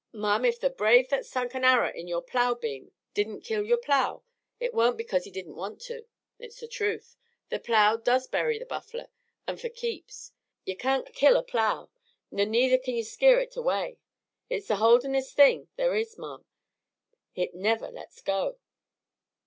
"Ma'am, 0.13 0.45
if 0.45 0.59
the 0.59 0.71
brave 0.71 1.09
that 1.09 1.27
sunk 1.27 1.53
a 1.53 1.59
arrer 1.59 1.87
in 1.93 2.07
yore 2.07 2.23
plow 2.23 2.55
beam 2.55 2.91
didn't 3.13 3.41
kill 3.41 3.63
yore 3.63 3.77
plow 3.77 4.23
hit 4.59 4.73
warn't 4.73 4.97
because 4.97 5.25
he 5.25 5.29
didn't 5.29 5.53
want 5.55 5.79
to. 5.79 6.07
Hit's 6.39 6.59
the 6.59 6.67
truth 6.67 7.15
the 7.49 7.59
plow 7.59 7.97
does 7.97 8.25
bury 8.27 8.57
the 8.57 8.65
buffler, 8.65 9.09
an' 9.47 9.57
fer 9.57 9.69
keeps! 9.69 10.31
Ye 10.65 10.73
kain't 10.73 11.13
kill 11.13 11.37
a 11.37 11.43
plow, 11.43 11.91
ner 12.31 12.45
neither 12.47 12.79
kin 12.79 12.95
yer 12.95 13.03
scare 13.03 13.41
hit 13.41 13.55
away. 13.55 13.99
Hit's 14.49 14.69
the 14.69 14.77
holdin'est 14.77 15.33
thing 15.35 15.67
ther 15.77 15.93
is, 15.93 16.17
ma'am 16.17 16.45
hit 17.33 17.53
never 17.53 17.85
does 17.91 17.93
let 17.93 18.21
go." 18.25 18.57